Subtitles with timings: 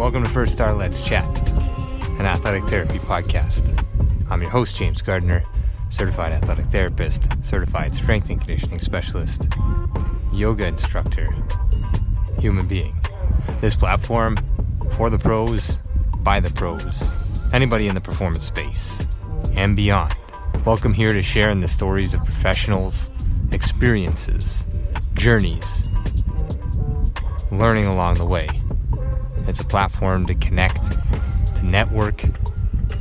[0.00, 3.84] Welcome to First Star Let's Chat, an athletic therapy podcast.
[4.30, 5.44] I'm your host, James Gardner,
[5.90, 9.46] certified athletic therapist, certified strength and conditioning specialist,
[10.32, 11.28] yoga instructor,
[12.38, 12.98] human being.
[13.60, 14.38] This platform,
[14.92, 15.78] for the pros,
[16.20, 17.02] by the pros,
[17.52, 19.06] anybody in the performance space,
[19.52, 20.16] and beyond.
[20.64, 23.10] Welcome here to share in the stories of professionals,
[23.52, 24.64] experiences,
[25.12, 25.86] journeys,
[27.52, 28.48] learning along the way.
[29.46, 30.82] It's a platform to connect,
[31.56, 32.22] to network,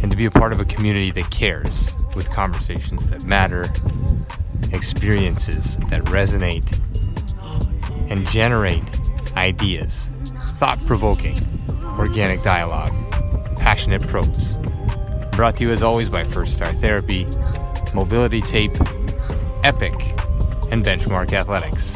[0.01, 3.71] and to be a part of a community that cares with conversations that matter,
[4.71, 6.79] experiences that resonate,
[8.09, 8.83] and generate
[9.35, 10.09] ideas,
[10.55, 11.37] thought provoking,
[11.97, 12.93] organic dialogue,
[13.55, 14.57] passionate prose.
[15.33, 17.27] Brought to you as always by First Star Therapy,
[17.93, 18.75] Mobility Tape,
[19.63, 19.93] Epic,
[20.71, 21.95] and Benchmark Athletics.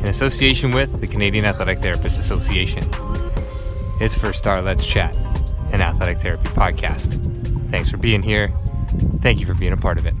[0.00, 2.88] In association with the Canadian Athletic Therapists Association.
[4.00, 5.14] It's First Star Let's Chat,
[5.72, 7.20] an athletic therapy podcast.
[7.70, 8.50] Thanks for being here.
[9.20, 10.14] Thank you for being a part of it.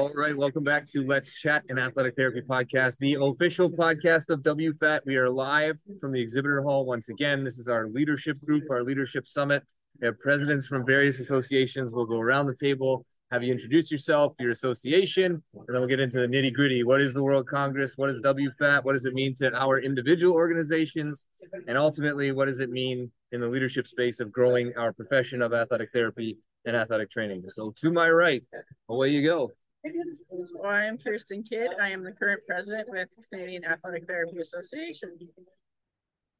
[0.00, 4.40] All right, welcome back to Let's Chat, an athletic therapy podcast, the official podcast of
[4.40, 5.00] WFATT.
[5.04, 7.44] We are live from the exhibitor hall once again.
[7.44, 9.62] This is our leadership group, our leadership summit.
[10.00, 11.92] We have presidents from various associations.
[11.92, 16.00] We'll go around the table, have you introduce yourself, your association, and then we'll get
[16.00, 16.82] into the nitty gritty.
[16.82, 17.98] What is the World Congress?
[17.98, 18.84] What is WFATT?
[18.84, 21.26] What does it mean to our individual organizations?
[21.68, 25.52] And ultimately, what does it mean in the leadership space of growing our profession of
[25.52, 27.42] athletic therapy and athletic training?
[27.48, 28.42] So, to my right,
[28.88, 29.52] away you go.
[29.82, 31.70] Well, I am Kirsten Kidd.
[31.80, 35.16] I am the current president with Canadian Athletic Therapy Association.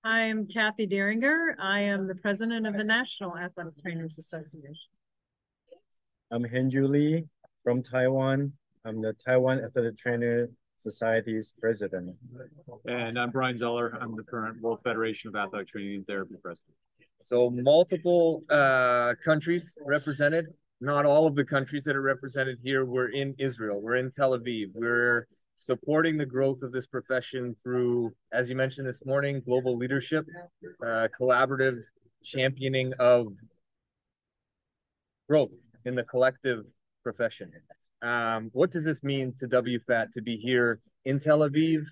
[0.04, 1.54] I'm Kathy Dieringer.
[1.58, 4.90] I am the president of the National Athletic Trainers Association.
[6.30, 7.24] I'm Heng-Ju Lee
[7.64, 8.52] from Taiwan.
[8.84, 12.14] I'm the Taiwan Athletic Trainer Society's president.
[12.86, 13.98] And I'm Brian Zeller.
[14.00, 16.74] I'm the current World Federation of Athletic Training and Therapy president.
[17.20, 20.46] So multiple uh, countries represented.
[20.80, 22.84] Not all of the countries that are represented here.
[22.86, 23.80] We're in Israel.
[23.82, 24.70] We're in Tel Aviv.
[24.74, 25.26] We're
[25.58, 30.24] supporting the growth of this profession through, as you mentioned this morning, global leadership,
[30.82, 31.82] uh, collaborative
[32.24, 33.28] championing of
[35.28, 35.50] growth
[35.84, 36.64] in the collective
[37.02, 37.52] profession.
[38.00, 41.84] Um, what does this mean to WFATT to be here in Tel Aviv?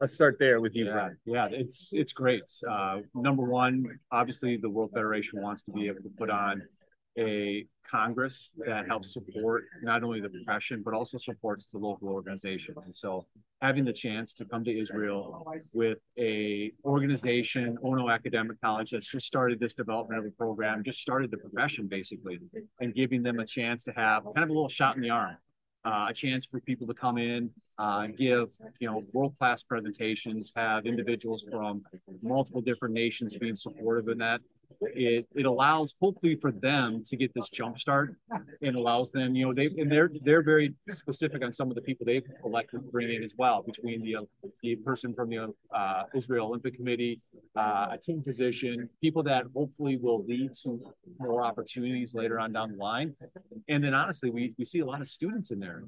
[0.00, 2.42] Let's start there with you, Yeah, yeah, it's it's great.
[2.68, 6.62] Uh, number one, obviously, the World Federation wants to be able to put on
[7.18, 12.74] a congress that helps support not only the profession but also supports the local organization.
[12.84, 13.26] And so,
[13.60, 19.26] having the chance to come to Israel with a organization, Ono Academic College, that's just
[19.26, 22.40] started this development of a program, just started the profession basically,
[22.80, 25.36] and giving them a chance to have kind of a little shot in the arm.
[25.84, 30.52] Uh, a chance for people to come in, uh, give you know world class presentations,
[30.54, 31.82] have individuals from
[32.22, 34.40] multiple different nations being supportive in that.
[34.94, 38.16] It it allows hopefully for them to get this jump start
[38.62, 41.82] and allows them you know they and they're they're very specific on some of the
[41.82, 44.16] people they've elected to bring in as well between the
[44.62, 47.18] the person from the uh, Israel Olympic Committee,
[47.56, 50.80] uh, a team position, people that hopefully will lead to
[51.18, 53.14] more opportunities later on down the line.
[53.68, 55.82] And then honestly, we, we see a lot of students in there.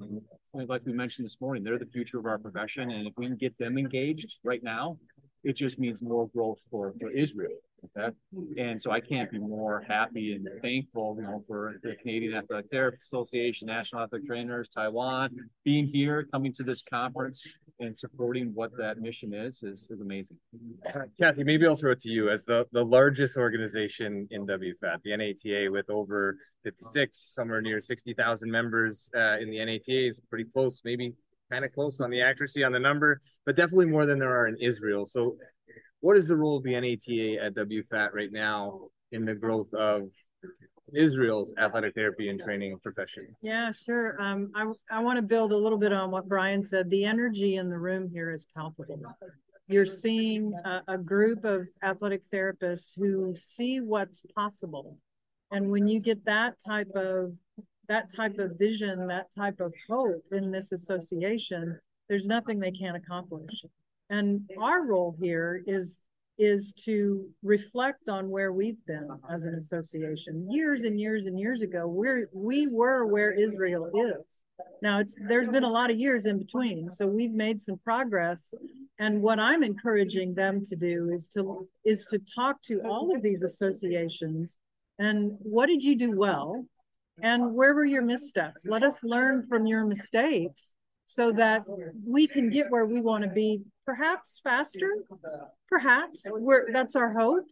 [0.53, 2.91] Like we mentioned this morning, they're the future of our profession.
[2.91, 4.97] And if we can get them engaged right now,
[5.43, 7.55] it just means more growth for, for Israel.
[7.97, 8.15] Okay?
[8.57, 12.69] And so I can't be more happy and thankful, you know, for the Canadian Athletic
[12.71, 17.45] Therapy Association, National Athletic Trainers, Taiwan, being here, coming to this conference
[17.79, 20.37] and supporting what that mission is, is, is amazing.
[21.19, 25.17] Kathy, maybe I'll throw it to you as the, the largest organization in WFATT, the
[25.17, 30.81] NATA, with over 56, somewhere near 60,000 members uh, in the NATA is pretty close,
[30.85, 31.13] maybe
[31.51, 34.47] kind of close on the accuracy on the number, but definitely more than there are
[34.47, 35.05] in Israel.
[35.05, 35.37] So,
[36.05, 40.03] what is the role of the NATA at WFATT right now in the growth of
[40.93, 43.35] Israel's athletic therapy and training profession?
[43.41, 44.21] Yeah, sure.
[44.21, 46.91] Um, I, I want to build a little bit on what Brian said.
[46.91, 49.01] The energy in the room here is palpable.
[49.67, 54.99] You're seeing a, a group of athletic therapists who see what's possible.
[55.49, 57.33] And when you get that type of
[57.87, 61.79] that type of vision, that type of hope in this association,
[62.09, 63.49] there's nothing they can't accomplish.
[64.09, 65.97] And our role here is
[66.37, 70.51] is to reflect on where we've been as an association.
[70.51, 74.25] Years and years and years ago, we're we were where Israel is.
[74.81, 78.53] Now it's there's been a lot of years in between, so we've made some progress.
[78.99, 83.21] And what I'm encouraging them to do is to is to talk to all of
[83.21, 84.57] these associations
[84.99, 86.65] and what did you do well?
[87.21, 88.65] And where were your missteps?
[88.65, 90.73] Let us learn from your mistakes
[91.05, 91.65] so that
[92.05, 94.89] we can get where we want to be perhaps faster
[95.69, 97.45] perhaps we're that's our hope.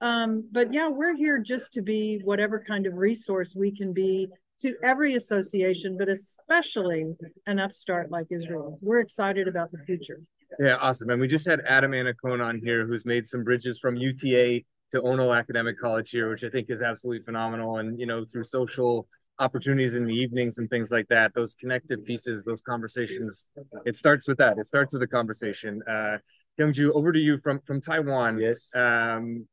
[0.00, 4.28] Um, but yeah we're here just to be whatever kind of resource we can be
[4.60, 7.06] to every association but especially
[7.46, 8.78] an upstart like israel.
[8.80, 10.20] We're excited about the future.
[10.60, 11.10] Yeah awesome.
[11.10, 14.60] And we just had adam Annaccone on here who's made some bridges from uta
[14.92, 17.78] to ono academic college here which i think is absolutely phenomenal.
[17.78, 19.08] And you know through social
[19.38, 23.46] opportunities in the evenings and things like that those connected pieces those conversations
[23.86, 26.18] it starts with that it starts with a conversation uh
[26.58, 28.38] Heng-Ju, over to you from from Taiwan.
[28.38, 28.74] Yes.
[28.74, 29.46] Um,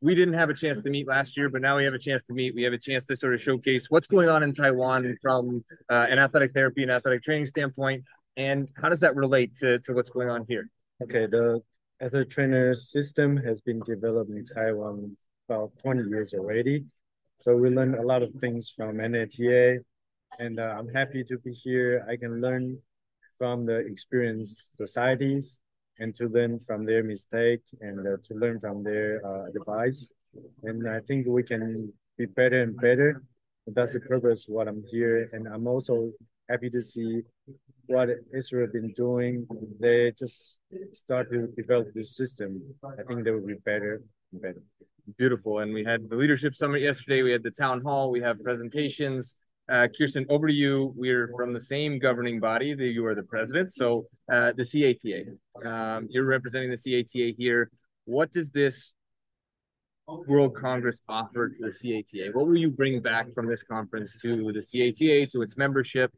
[0.00, 2.24] we didn't have a chance to meet last year, but now we have a chance
[2.24, 2.54] to meet.
[2.56, 6.06] We have a chance to sort of showcase what's going on in Taiwan from uh,
[6.10, 8.04] an athletic therapy and athletic training standpoint,
[8.36, 10.68] and how does that relate to to what's going on here?
[11.02, 11.60] Okay, the
[12.00, 15.16] athletic trainer system has been developed in Taiwan
[15.48, 16.84] about 20 years already.
[17.42, 19.80] So we learned a lot of things from NATA,
[20.38, 22.06] and uh, I'm happy to be here.
[22.08, 22.78] I can learn
[23.36, 25.58] from the experienced societies
[25.98, 30.12] and to learn from their mistake and uh, to learn from their uh, advice.
[30.62, 33.24] And I think we can be better and better.
[33.66, 35.28] That's the purpose what I'm here.
[35.32, 36.12] And I'm also
[36.48, 37.22] happy to see
[37.86, 39.48] what Israel been doing.
[39.80, 40.60] They just
[40.92, 42.62] start to develop this system.
[42.84, 44.00] I think they will be better
[44.30, 44.62] and better.
[45.16, 45.60] Beautiful.
[45.60, 47.22] And we had the leadership summit yesterday.
[47.22, 48.10] We had the town hall.
[48.10, 49.36] We have presentations.
[49.68, 50.92] Uh, Kirsten, over to you.
[50.96, 52.74] We're from the same governing body.
[52.74, 53.72] that you are the president.
[53.72, 55.68] So uh, the CATA.
[55.68, 57.70] Um, you're representing the CATA here.
[58.04, 58.94] What does this
[60.06, 62.30] World Congress offer to the CATA?
[62.32, 66.12] What will you bring back from this conference to the CATA, to its membership?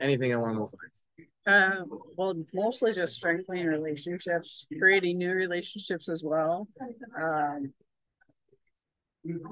[0.00, 1.28] Anything along those lines?
[1.46, 1.84] Uh,
[2.16, 6.68] well, mostly just strengthening relationships, creating new relationships as well.
[7.20, 7.72] Um,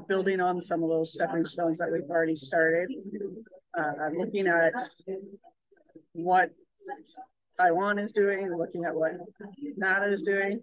[0.08, 2.90] building on some of those stepping stones that we've already started.
[3.76, 4.72] Uh, looking at
[6.12, 6.50] what
[7.58, 9.12] Taiwan is doing, looking at what
[9.76, 10.60] NATA is doing,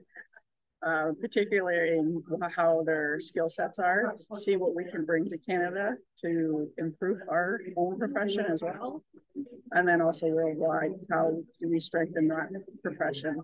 [0.85, 2.23] uh, particularly in
[2.55, 7.59] how their skill sets are, see what we can bring to Canada to improve our
[7.77, 9.03] own profession as well.
[9.71, 12.49] And then also worldwide, how do we strengthen that
[12.83, 13.41] profession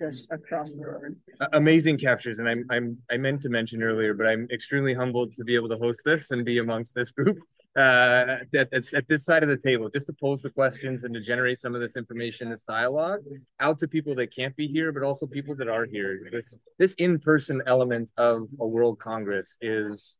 [0.00, 1.16] just across the board.
[1.52, 5.44] Amazing captures, and I'm I'm I meant to mention earlier, but I'm extremely humbled to
[5.44, 7.38] be able to host this and be amongst this group
[7.76, 11.20] uh, that's at this side of the table, just to pose the questions and to
[11.20, 13.20] generate some of this information, this dialogue
[13.60, 16.28] out to people that can't be here, but also people that are here.
[16.32, 20.18] This this in person element of a World Congress is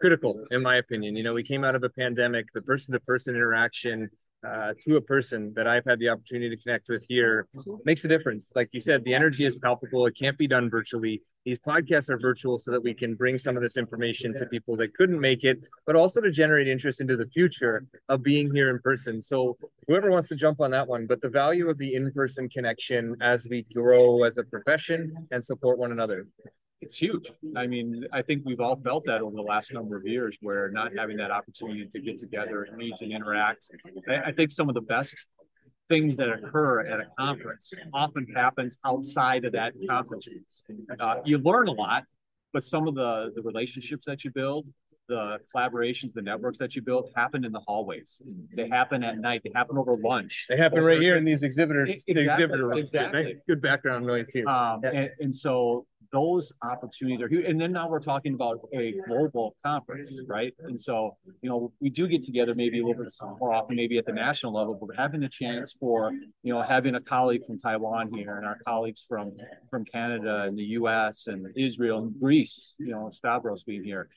[0.00, 1.16] critical, in my opinion.
[1.16, 4.10] You know, we came out of a pandemic, the person to person interaction
[4.44, 7.46] uh, to a person that I've had the opportunity to connect with here
[7.84, 8.50] makes a difference.
[8.54, 10.06] Like you said, the energy is palpable.
[10.06, 11.22] It can't be done virtually.
[11.44, 14.76] These podcasts are virtual so that we can bring some of this information to people
[14.76, 18.70] that couldn't make it, but also to generate interest into the future of being here
[18.70, 19.22] in person.
[19.22, 19.56] So
[19.86, 23.46] whoever wants to jump on that one, but the value of the in-person connection as
[23.48, 26.26] we grow as a profession and support one another
[26.80, 27.30] it's huge.
[27.56, 30.70] I mean, I think we've all felt that over the last number of years, where
[30.70, 33.70] not having that opportunity to get together and meet and interact.
[34.08, 35.14] I, think some of the best
[35.88, 40.28] things that occur at a conference often happens outside of that conference.
[41.00, 42.04] Uh, you learn a lot,
[42.52, 44.66] but some of the the relationships that you build
[45.08, 48.20] the collaborations, the networks that you build happen in the hallways.
[48.54, 49.42] They happen at night.
[49.44, 50.46] They happen over lunch.
[50.48, 51.90] They happen right here in these exhibitors.
[51.90, 52.80] Exactly, the exhibitor rooms.
[52.80, 53.36] Exactly.
[53.48, 54.48] Good background noise here.
[54.48, 54.90] Um, yeah.
[54.90, 57.46] and, and, so those opportunities are huge.
[57.46, 60.54] And then now we're talking about a global conference, right?
[60.60, 63.98] And so, you know, we do get together maybe a little bit more often, maybe
[63.98, 67.58] at the national level, but having a chance for, you know, having a colleague from
[67.58, 69.32] Taiwan here and our colleagues from
[69.70, 74.08] from Canada and the US and Israel and Greece, you know, Stavros being here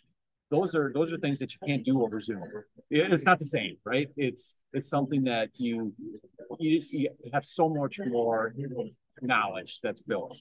[0.51, 2.43] those are those are things that you can't do over Zoom.
[2.89, 4.09] It's not the same, right?
[4.17, 5.93] It's it's something that you
[6.57, 8.53] you just you have so much more
[9.21, 10.37] knowledge that's built.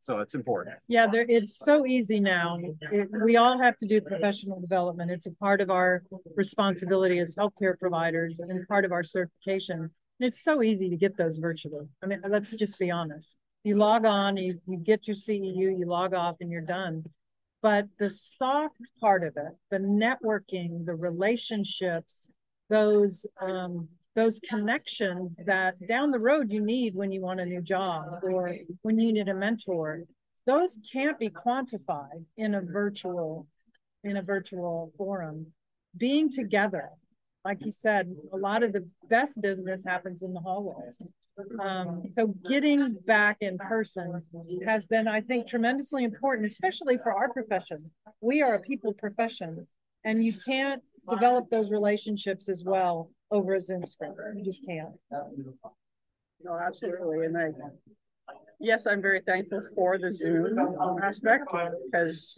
[0.00, 0.76] So it's important.
[0.88, 2.58] Yeah, there, it's so easy now.
[2.80, 5.10] It, we all have to do professional development.
[5.10, 6.02] It's a part of our
[6.36, 9.78] responsibility as healthcare providers and part of our certification.
[9.80, 9.90] And
[10.28, 11.86] it's so easy to get those virtually.
[12.02, 13.36] I mean, let's just be honest.
[13.64, 17.04] You log on, you, you get your CEU, you log off, and you're done.
[17.62, 22.26] But the soft part of it, the networking, the relationships,
[22.70, 23.88] those um,
[24.20, 28.54] those connections that down the road you need when you want a new job or
[28.82, 30.02] when you need a mentor,
[30.46, 33.46] those can't be quantified in a virtual
[34.04, 35.46] in a virtual forum.
[35.96, 36.90] Being together
[37.44, 40.98] like you said, a lot of the best business happens in the hallways.
[41.58, 44.22] Um, so getting back in person
[44.66, 47.90] has been, I think, tremendously important, especially for our profession.
[48.20, 49.66] We are a people profession,
[50.04, 54.14] and you can't develop those relationships as well over a Zoom screen.
[54.36, 54.90] You just can't.
[56.42, 57.26] No, absolutely.
[57.26, 57.50] And I,
[58.58, 60.58] yes, I'm very thankful for the Zoom
[61.02, 61.44] aspect
[61.90, 62.34] because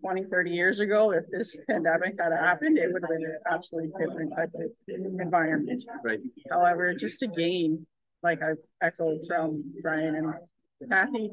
[0.00, 3.90] 20, 30 years ago, if this pandemic had happened, it would have been an absolutely
[3.98, 5.84] different type of environment.
[6.04, 6.20] Right.
[6.50, 7.86] However, just to gain,
[8.22, 8.52] like I
[8.84, 10.34] echoed from Brian and
[10.90, 11.30] Kathy,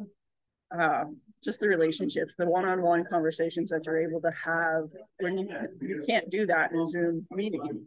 [0.78, 1.04] uh,
[1.44, 4.86] just the relationships, the one-on-one conversations that you're able to have
[5.20, 5.50] when you
[5.82, 7.86] you can't do that in a Zoom meeting.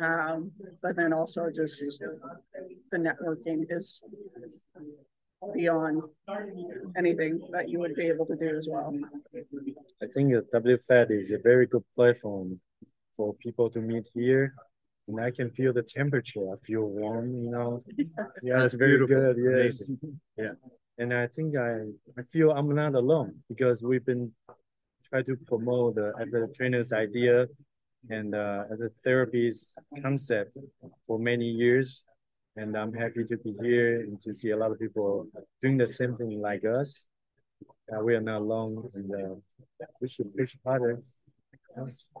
[0.00, 0.50] Um,
[0.82, 1.80] but then also just
[2.90, 4.02] the networking is
[5.54, 6.02] beyond
[6.96, 8.94] anything that you would be able to do as well.
[10.02, 12.60] I think the WFATT is a very good platform
[13.16, 14.54] for people to meet here.
[15.08, 16.46] And I can feel the temperature.
[16.52, 17.82] I feel warm, you know.
[18.42, 19.34] Yeah, That's it's very beautiful.
[19.34, 19.64] good.
[19.64, 19.88] Yes.
[19.90, 20.20] Amazing.
[20.36, 20.52] Yeah.
[20.98, 21.80] And I think I,
[22.18, 24.30] I feel I'm not alone because we've been
[25.08, 27.46] trying to promote the as a trainer's idea
[28.08, 29.66] and uh, as a therapy's
[30.02, 30.56] concept
[31.06, 32.02] for many years.
[32.56, 35.26] And I'm happy to be here and to see a lot of people
[35.62, 37.06] doing the same thing like us.
[37.92, 41.00] Uh, we are not alone, and uh, we should push harder.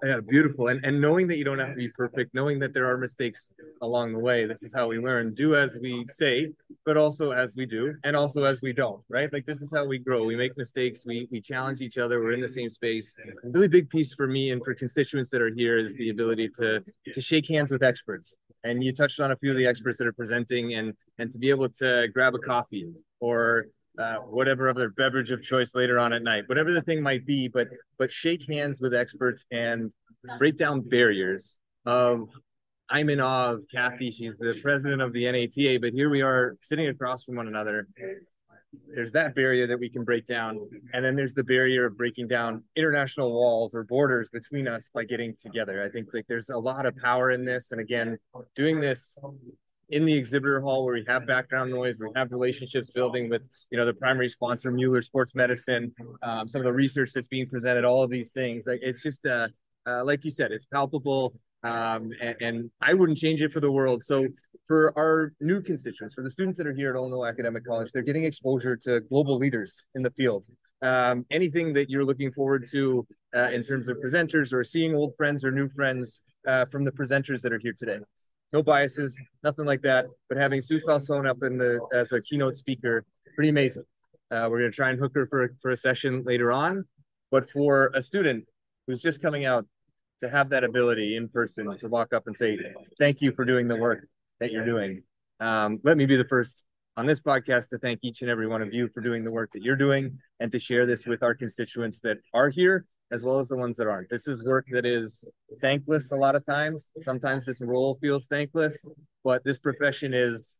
[0.02, 0.68] Yeah, beautiful.
[0.68, 3.46] And and knowing that you don't have to be perfect, knowing that there are mistakes
[3.82, 4.46] along the way.
[4.46, 5.34] This is how we learn.
[5.34, 6.52] Do as we say,
[6.84, 9.02] but also as we do, and also as we don't.
[9.08, 9.32] Right?
[9.32, 10.24] Like this is how we grow.
[10.24, 11.04] We make mistakes.
[11.04, 12.20] We we challenge each other.
[12.20, 13.16] We're in the same space.
[13.42, 16.82] Really big piece for me and for constituents that are here is the ability to
[17.12, 18.36] to shake hands with experts.
[18.62, 21.38] And you touched on a few of the experts that are presenting, and and to
[21.38, 23.66] be able to grab a coffee or
[24.00, 27.48] uh, whatever other beverage of choice later on at night, whatever the thing might be,
[27.48, 29.92] but but shake hands with experts and
[30.38, 32.28] break down barriers of
[32.88, 34.10] I'm in awe of Kathy.
[34.10, 37.86] She's the president of the NATA, but here we are sitting across from one another.
[38.92, 40.68] There's that barrier that we can break down.
[40.92, 45.04] And then there's the barrier of breaking down international walls or borders between us by
[45.04, 45.84] getting together.
[45.84, 47.70] I think like there's a lot of power in this.
[47.72, 48.18] And again,
[48.56, 49.18] doing this
[49.90, 53.78] in the exhibitor hall where we have background noise, we have relationships building with, you
[53.78, 55.92] know, the primary sponsor, Mueller Sports Medicine,
[56.22, 58.66] um, some of the research that's being presented, all of these things.
[58.66, 59.48] Like it's just, uh,
[59.86, 63.70] uh, like you said, it's palpable, um, and, and, I wouldn't change it for the
[63.70, 64.02] world.
[64.02, 64.26] So
[64.66, 68.02] for our new constituents, for the students that are here at Illinois Academic College, they're
[68.02, 70.46] getting exposure to global leaders in the field.
[70.82, 73.06] Um, anything that you're looking forward to
[73.36, 76.92] uh, in terms of presenters or seeing old friends or new friends uh, from the
[76.92, 77.98] presenters that are here today?
[78.52, 80.06] No biases, nothing like that.
[80.28, 83.04] But having Sue Falsone up in the as a keynote speaker,
[83.34, 83.84] pretty amazing.
[84.30, 86.84] Uh, we're gonna try and hook her for for a session later on.
[87.30, 88.44] But for a student
[88.86, 89.66] who's just coming out
[90.20, 92.58] to have that ability in person to walk up and say,
[92.98, 94.06] "Thank you for doing the work
[94.40, 95.02] that you're doing."
[95.38, 96.64] Um, let me be the first
[96.96, 99.50] on this podcast to thank each and every one of you for doing the work
[99.54, 103.38] that you're doing and to share this with our constituents that are here as well
[103.38, 104.08] as the ones that aren't.
[104.08, 105.24] This is work that is
[105.60, 106.92] thankless a lot of times.
[107.02, 108.84] Sometimes this role feels thankless,
[109.24, 110.58] but this profession is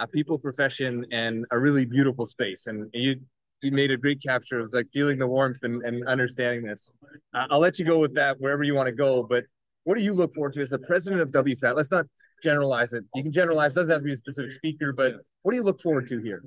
[0.00, 2.66] a people profession and a really beautiful space.
[2.66, 3.16] And you
[3.62, 6.90] you made a great capture of like feeling the warmth and, and understanding this.
[7.32, 9.22] Uh, I'll let you go with that wherever you want to go.
[9.22, 9.44] But
[9.84, 11.76] what do you look forward to as the president of WFATT?
[11.76, 12.06] Let's not
[12.42, 13.04] generalize it.
[13.14, 15.80] You can generalize, doesn't have to be a specific speaker, but what do you look
[15.80, 16.42] forward to here?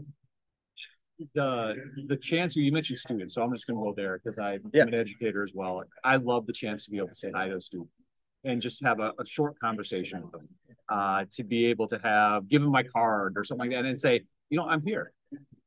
[1.34, 1.76] The
[2.08, 4.84] the chance you mentioned students, so I'm just going to go there because I'm Yeah.
[4.84, 5.84] an educator as well.
[6.04, 7.90] I love the chance to be able to say hi to a student
[8.44, 10.48] and just have a, a short conversation with them.
[10.88, 13.98] Uh, to be able to have give them my card or something like that and
[14.00, 15.12] say, you know, I'm here.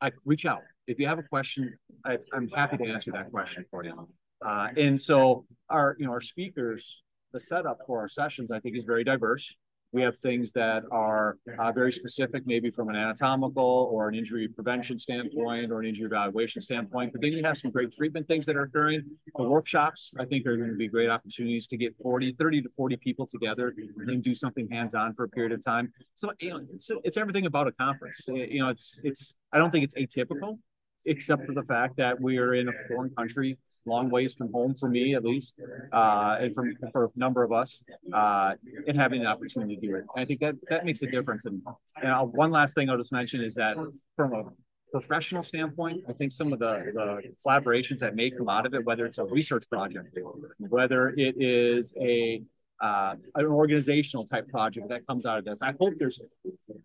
[0.00, 1.76] I reach out if you have a question.
[2.04, 4.08] I, I'm happy to answer that question for you.
[4.44, 7.02] Uh, and so our you know our speakers,
[7.32, 9.56] the setup for our sessions, I think, is very diverse.
[9.92, 14.46] We have things that are uh, very specific, maybe from an anatomical or an injury
[14.46, 17.12] prevention standpoint or an injury evaluation standpoint.
[17.12, 19.04] But then you have some great treatment things that are occurring.
[19.34, 22.68] The workshops, I think, are going to be great opportunities to get 40, 30 to
[22.76, 23.74] 40 people together
[24.06, 25.90] and do something hands-on for a period of time.
[26.16, 28.22] So, you know, it's, it's everything about a conference.
[28.28, 30.58] You know, it's, it's, I don't think it's atypical,
[31.06, 33.56] except for the fact that we are in a foreign country
[33.88, 35.54] long ways from home for me at least,
[35.92, 38.54] uh, and from for a number of us, uh,
[38.86, 40.04] and having the opportunity to do it.
[40.16, 41.46] I think that that makes a difference.
[41.46, 41.62] And,
[42.02, 43.76] and one last thing I'll just mention is that
[44.16, 44.44] from a
[44.92, 48.84] professional standpoint, I think some of the, the collaborations that may come out of it,
[48.84, 50.18] whether it's a research project,
[50.58, 52.42] whether it is a
[52.80, 55.62] uh, an organizational type project that comes out of this.
[55.62, 56.20] I hope there's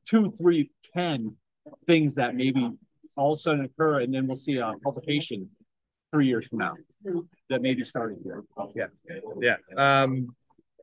[0.08, 1.36] two, three, ten
[1.86, 2.72] things that maybe
[3.16, 5.50] all of a sudden occur, and then we'll see a publication
[6.14, 6.76] three years from now
[7.50, 8.44] that maybe started here.
[8.76, 8.88] Yeah.
[9.42, 9.58] Yeah.
[9.78, 10.36] Um,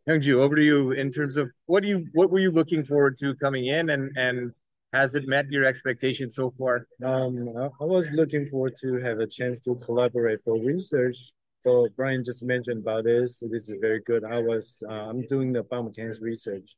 [0.07, 3.17] Heng-Ju, over to you in terms of what do you what were you looking forward
[3.21, 4.53] to coming in and and
[4.93, 6.87] has it met your expectations so far?
[7.05, 7.49] Um,
[7.81, 11.17] I, was looking forward to have a chance to collaborate for research.
[11.63, 13.39] So Brian just mentioned about this.
[13.39, 14.25] This is very good.
[14.25, 16.75] I was uh, I'm doing the biomechanics research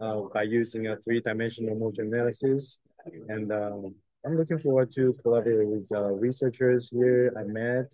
[0.00, 2.78] uh, by using a three-dimensional motion analysis,
[3.28, 3.94] and um,
[4.26, 7.86] I'm looking forward to collaborate with uh, researchers here I met,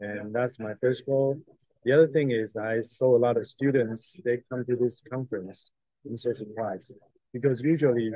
[0.00, 1.40] and that's my first goal.
[1.86, 5.70] The other thing is I saw a lot of students, they come to this conference.
[6.04, 6.92] I'm so surprised
[7.32, 8.12] because usually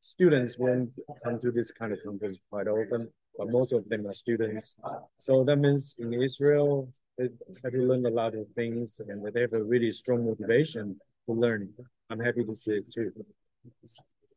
[0.00, 0.90] students won't
[1.24, 4.76] come to this kind of conference quite often, but most of them are students.
[5.16, 7.30] So that means in Israel, they
[7.64, 11.32] have to learn a lot of things and they have a really strong motivation to
[11.32, 11.68] learn.
[12.10, 13.10] I'm happy to see it too.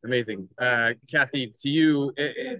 [0.03, 0.49] Amazing.
[0.59, 2.59] Uh, Kathy, to you, it, it,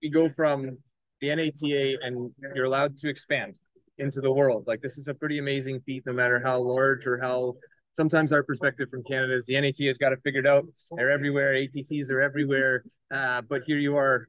[0.00, 0.78] you go from
[1.20, 3.54] the NATA and you're allowed to expand
[3.98, 4.64] into the world.
[4.66, 7.54] Like this is a pretty amazing feat, no matter how large or how
[7.94, 10.66] sometimes our perspective from Canada is the NAT has got it figured out.
[10.96, 11.54] They're everywhere.
[11.54, 12.84] ATCs are everywhere.
[13.12, 14.26] Uh, but here you are,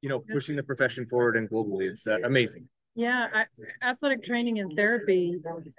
[0.00, 1.90] you know, pushing the profession forward and globally.
[1.90, 2.68] It's uh, amazing.
[2.94, 3.44] Yeah, I,
[3.88, 5.36] athletic training and therapy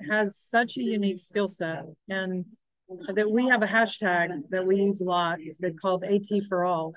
[0.09, 2.45] has such a unique skill set, and
[2.89, 6.65] Uh, that we have a hashtag that we use a lot that called AT for
[6.65, 6.93] all.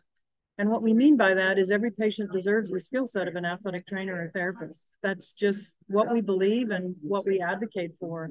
[0.59, 3.45] And what we mean by that is every patient deserves the skill set of an
[3.45, 4.87] athletic trainer or therapist.
[5.03, 8.31] That's just what we believe and what we advocate for.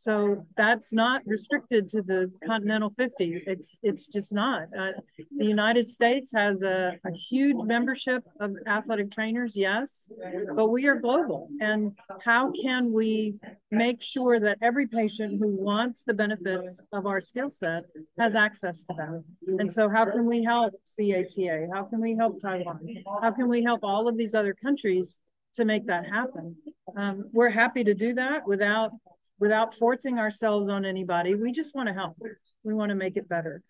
[0.00, 3.42] So that's not restricted to the Continental 50.
[3.46, 4.62] It's it's just not.
[4.74, 4.92] Uh,
[5.36, 10.10] the United States has a, a huge membership of athletic trainers, yes,
[10.56, 11.50] but we are global.
[11.60, 11.92] And
[12.24, 13.34] how can we
[13.70, 17.82] make sure that every patient who wants the benefits of our skill set
[18.18, 19.22] has access to them?
[19.58, 21.68] And so, how can we help CATA?
[21.74, 22.80] How can we help Taiwan?
[23.20, 25.18] How can we help all of these other countries
[25.56, 26.56] to make that happen?
[26.96, 28.92] Um, we're happy to do that without
[29.40, 31.34] without forcing ourselves on anybody.
[31.34, 32.16] We just want to help.
[32.62, 33.62] We want to make it better.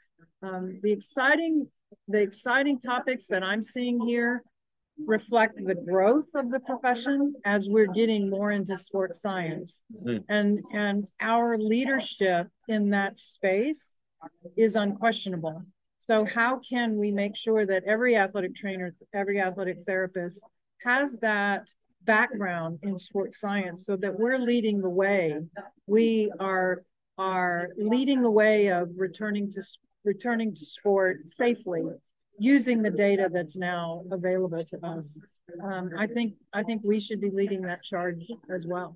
[0.43, 1.69] Um, the exciting,
[2.09, 4.43] the exciting topics that I'm seeing here
[5.07, 10.23] reflect the growth of the profession as we're getting more into sports science, mm.
[10.29, 13.95] and and our leadership in that space
[14.57, 15.63] is unquestionable.
[16.01, 20.43] So how can we make sure that every athletic trainer, every athletic therapist
[20.83, 21.69] has that
[22.05, 25.39] background in sports science so that we're leading the way.
[25.87, 26.83] We are
[27.19, 29.63] are leading the way of returning to
[30.05, 31.83] returning to sport safely
[32.39, 35.19] using the data that's now available to us.
[35.63, 38.95] Um, I think I think we should be leading that charge as well.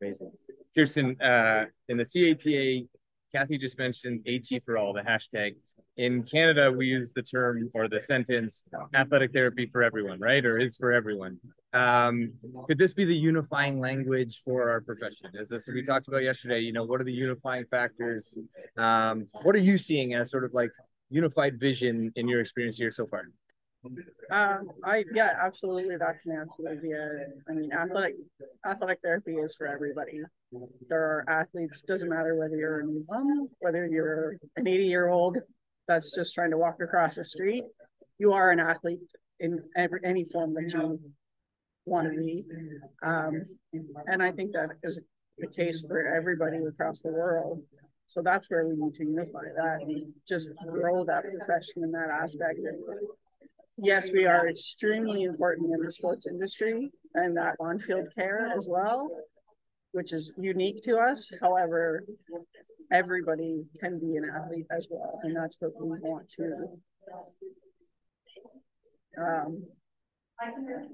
[0.00, 0.32] Amazing.
[0.74, 2.86] Kirsten, uh, in the CATA,
[3.30, 5.54] Kathy just mentioned AT for all, the hashtag
[5.96, 8.62] in Canada, we use the term or the sentence
[8.94, 10.44] athletic therapy for everyone, right?
[10.44, 11.38] Or is for everyone.
[11.72, 12.32] Um,
[12.66, 15.30] could this be the unifying language for our profession?
[15.38, 18.36] As this we talked about yesterday, you know, what are the unifying factors?
[18.76, 20.70] Um, what are you seeing as sort of like
[21.08, 23.24] unified vision in your experience here so far?
[24.30, 25.96] Um, I yeah, absolutely.
[25.96, 27.26] That's an absolute idea.
[27.48, 28.14] I mean, athletic
[28.64, 30.20] athletic therapy is for everybody.
[30.88, 31.80] There are athletes.
[31.80, 35.38] Doesn't matter whether you're a mom, whether you're an 80 year old
[35.88, 37.64] that's just trying to walk across the street.
[38.18, 39.00] You are an athlete
[39.40, 41.00] in every, any form that you
[41.84, 42.44] want to be.
[43.02, 43.42] Um,
[44.06, 44.98] and I think that is
[45.38, 47.62] the case for everybody across the world.
[48.08, 52.10] So that's where we need to unify that and just grow that profession in that
[52.10, 52.58] aspect.
[53.78, 58.66] yes, we are extremely important in the sports industry and that on field care as
[58.68, 59.08] well,
[59.92, 61.30] which is unique to us.
[61.40, 62.04] However,
[62.92, 66.66] everybody can be an athlete as well, and that's what we want to.
[69.18, 69.62] Um,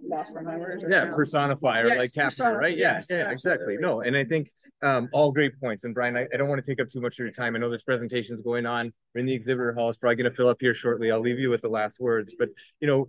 [0.06, 0.84] lost my words.
[0.88, 2.76] Yeah, personify or yes, like capture, right?
[2.76, 3.76] Yes, yeah, yeah, exactly.
[3.78, 4.50] No, and I think
[4.82, 5.84] um, all great points.
[5.84, 7.56] And Brian, I, I don't want to take up too much of your time.
[7.56, 8.92] I know there's presentations going on.
[9.14, 9.88] We're in the exhibitor hall.
[9.88, 11.10] It's probably going to fill up here shortly.
[11.10, 12.34] I'll leave you with the last words.
[12.38, 13.08] But you know,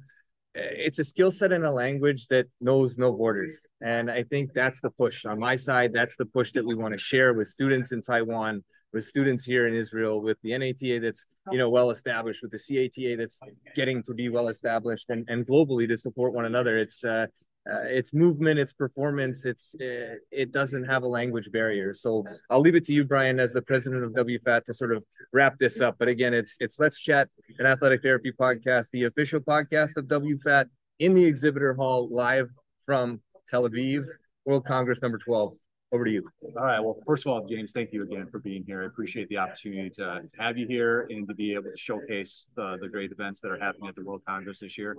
[0.56, 3.68] it's a skill set and a language that knows no borders.
[3.82, 5.94] And I think that's the push on my side.
[5.94, 9.68] That's the push that we want to share with students in Taiwan with students here
[9.68, 13.40] in Israel, with the NATA that's you know well established, with the CATA that's
[13.76, 16.78] getting to be well established, and and globally to support one another.
[16.78, 17.28] It's uh,
[17.70, 21.94] uh, it's movement, it's performance, it's uh, it doesn't have a language barrier.
[21.94, 25.04] So I'll leave it to you, Brian, as the president of WFATT, to sort of
[25.34, 25.96] wrap this up.
[26.00, 30.66] But again, it's it's Let's Chat, an athletic therapy podcast, the official podcast of WFATT
[31.00, 32.50] in the exhibitor hall, live
[32.86, 34.06] from Tel Aviv,
[34.46, 35.54] World Congress number twelve.
[35.92, 36.30] Over to you.
[36.56, 36.80] All right.
[36.80, 38.84] Well, first of all, James, thank you again for being here.
[38.84, 42.48] I appreciate the opportunity to, to have you here and to be able to showcase
[42.56, 44.96] the, the great events that are happening at the World Congress this year.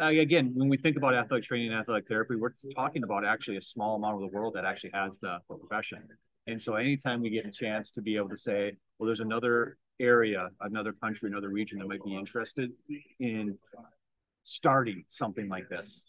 [0.00, 3.58] Uh, again, when we think about athletic training and athletic therapy, we're talking about actually
[3.58, 6.02] a small amount of the world that actually has the, profession.
[6.46, 9.76] And so anytime we get a chance to be able to say, well, there's another
[10.00, 12.70] area, another country, another region that might be interested
[13.20, 13.58] in
[14.44, 16.04] starting something like this,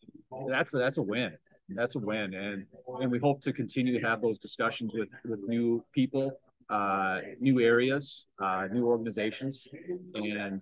[0.47, 1.33] that's a, that's a win.
[1.69, 2.65] That's a win, and
[3.01, 6.31] and we hope to continue to have those discussions with with new people,
[6.69, 9.67] uh, new areas, uh, new organizations,
[10.13, 10.61] and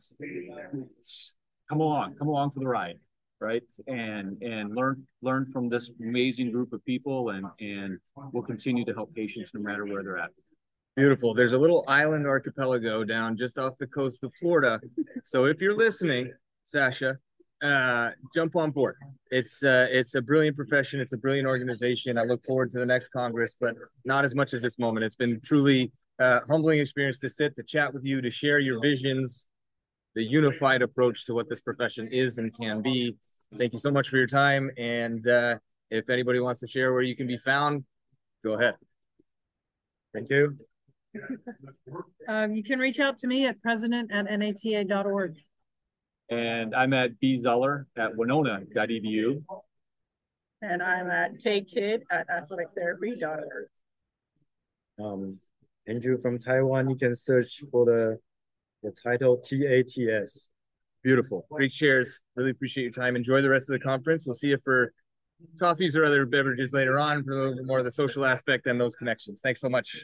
[1.69, 2.97] come along, come along for the ride
[3.39, 3.63] right?
[3.87, 7.99] And and learn learn from this amazing group of people, and and
[8.31, 10.31] we'll continue to help patients no matter where they're at.
[10.95, 11.33] Beautiful.
[11.33, 14.79] There's a little island archipelago down just off the coast of Florida.
[15.23, 16.31] So if you're listening,
[16.63, 17.17] Sasha,
[17.61, 18.95] uh, jump on board.
[19.31, 20.99] It's uh, it's a brilliant profession.
[20.99, 22.17] It's a brilliant organization.
[22.17, 25.05] I look forward to the next Congress, but not as much as this moment.
[25.05, 28.79] It's been truly uh, humbling experience to sit, to chat with you, to share your
[28.81, 29.47] visions,
[30.15, 33.15] the unified approach to what this profession is and can be.
[33.57, 34.69] Thank you so much for your time.
[34.77, 35.57] And uh,
[35.91, 37.83] if anybody wants to share where you can be found,
[38.43, 38.75] go ahead.
[40.13, 40.57] Thank you.
[42.27, 45.35] Um, you can reach out to me at president at nata.org.
[46.29, 49.43] And I'm at bzeller at winona.edu.
[50.61, 53.67] And I'm at jkid at athletictherapy.org.
[54.97, 55.39] Um,
[55.87, 58.19] Andrew from Taiwan, you can search for the
[58.81, 60.47] the title TATS.
[61.03, 61.45] Beautiful.
[61.51, 62.21] Great shares.
[62.35, 63.15] Really appreciate your time.
[63.15, 64.25] Enjoy the rest of the conference.
[64.25, 64.93] We'll see you for
[65.59, 68.67] coffees or other beverages later on for a little bit more of the social aspect
[68.67, 69.41] and those connections.
[69.41, 70.03] Thanks so much.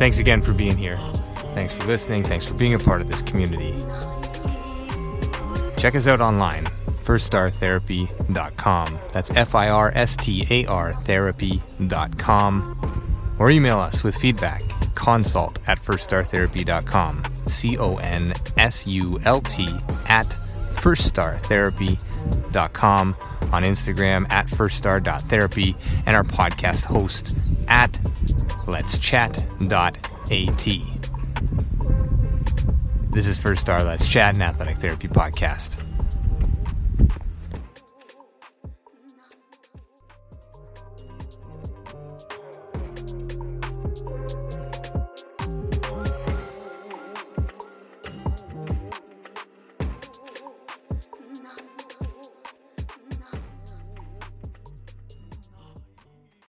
[0.00, 0.98] Thanks again for being here.
[1.52, 2.24] Thanks for listening.
[2.24, 3.72] Thanks for being a part of this community.
[5.76, 6.64] Check us out online
[7.04, 8.98] firststartherapy.com.
[9.12, 11.66] That's F I R S T A R therapy.com.
[13.38, 14.62] Or email us with feedback
[14.94, 17.22] consult at firststartherapy.com.
[17.46, 19.68] C O N S U L T
[20.08, 20.34] at
[20.76, 23.16] firststartherapy.com.
[23.52, 27.36] On Instagram at firststar.therapy and our podcast host
[27.68, 28.00] at
[28.70, 30.10] let's chat.at.
[33.12, 35.89] This is First Star Let's Chat, an athletic therapy podcast.